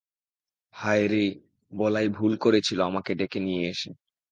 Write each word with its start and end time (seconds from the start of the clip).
হায় 0.73 1.05
রে, 1.07 1.25
বলাই 1.73 2.07
ভুল 2.09 2.33
করেছিল 2.37 2.79
আমাকে 2.81 3.11
ডেকে 3.15 3.39
নিয়ে 3.39 3.63
এসে। 3.69 3.89